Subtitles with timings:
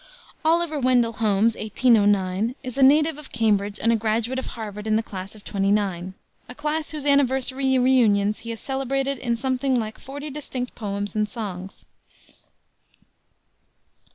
[0.43, 4.95] Oliver Wendell Holmes (1809) is a native of Cambridge and a graduate of Harvard in
[4.95, 6.15] the class of '29;
[6.49, 11.29] a class whose anniversary reunions he has celebrated in something like forty distinct poems and
[11.29, 11.85] songs.